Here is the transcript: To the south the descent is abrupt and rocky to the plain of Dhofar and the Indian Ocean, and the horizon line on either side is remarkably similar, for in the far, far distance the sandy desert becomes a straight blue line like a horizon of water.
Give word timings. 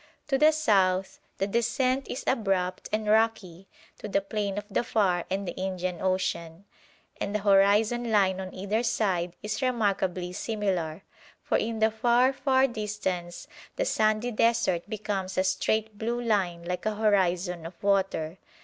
To 0.29 0.37
the 0.39 0.51
south 0.51 1.19
the 1.37 1.45
descent 1.45 2.07
is 2.09 2.23
abrupt 2.25 2.89
and 2.91 3.07
rocky 3.07 3.67
to 3.99 4.07
the 4.07 4.19
plain 4.19 4.57
of 4.57 4.67
Dhofar 4.67 5.25
and 5.29 5.47
the 5.47 5.51
Indian 5.55 6.01
Ocean, 6.01 6.65
and 7.17 7.35
the 7.35 7.43
horizon 7.43 8.09
line 8.11 8.41
on 8.41 8.51
either 8.51 8.81
side 8.81 9.35
is 9.43 9.61
remarkably 9.61 10.33
similar, 10.33 11.03
for 11.43 11.59
in 11.59 11.77
the 11.77 11.91
far, 11.91 12.33
far 12.33 12.65
distance 12.65 13.47
the 13.75 13.85
sandy 13.85 14.31
desert 14.31 14.89
becomes 14.89 15.37
a 15.37 15.43
straight 15.43 15.95
blue 15.99 16.19
line 16.19 16.63
like 16.63 16.87
a 16.87 16.95
horizon 16.95 17.63
of 17.67 17.75
water. 17.83 18.39